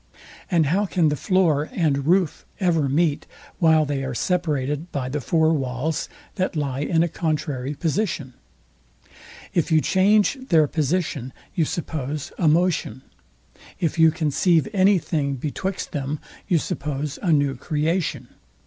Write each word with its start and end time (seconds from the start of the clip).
And 0.49 0.65
how 0.65 0.87
can 0.87 1.09
the 1.09 1.15
floor 1.15 1.69
and 1.71 2.07
roof 2.07 2.43
ever 2.59 2.89
meet, 2.89 3.27
while 3.59 3.85
they 3.85 4.03
are 4.03 4.15
separated 4.15 4.91
by 4.91 5.09
the 5.09 5.21
four 5.21 5.53
walls, 5.53 6.09
that 6.37 6.55
lie 6.55 6.79
in 6.79 7.03
a 7.03 7.07
contrary 7.07 7.75
position? 7.75 8.33
If 9.53 9.71
you 9.71 9.79
change 9.79 10.39
their 10.49 10.65
position, 10.65 11.33
you 11.53 11.65
suppose 11.65 12.31
a 12.39 12.47
motion. 12.47 13.03
If 13.79 13.99
you 13.99 14.09
conceive 14.09 14.67
any 14.73 14.97
thing 14.97 15.35
betwixt 15.35 15.91
them, 15.91 16.19
you 16.47 16.57
suppose 16.57 17.19
a 17.21 17.31
new 17.31 17.55
creation. 17.55 18.29